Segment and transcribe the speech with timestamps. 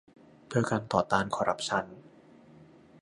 [0.47, 1.85] เพื่อการต่อต้านคอร์รัปชั่น